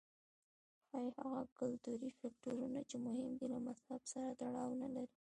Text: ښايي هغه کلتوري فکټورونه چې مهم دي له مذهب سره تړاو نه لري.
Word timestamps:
ښايي 0.87 1.09
هغه 1.17 1.41
کلتوري 1.59 2.09
فکټورونه 2.19 2.79
چې 2.89 2.95
مهم 3.05 3.31
دي 3.39 3.47
له 3.53 3.59
مذهب 3.67 4.01
سره 4.13 4.37
تړاو 4.41 4.71
نه 4.81 4.87
لري. 4.95 5.17